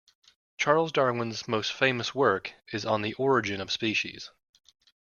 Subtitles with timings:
[0.57, 4.31] Charles Darwin's most famous work is On the Origin of Species.